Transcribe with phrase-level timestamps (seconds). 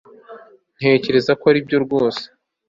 [0.77, 2.23] ntekereza ko aribyo rwose